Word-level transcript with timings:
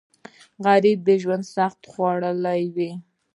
غریب 0.65 0.99
د 1.07 1.09
ژوند 1.21 1.43
سختۍ 1.55 1.85
خوړلي 1.91 2.63
وي 2.75 2.91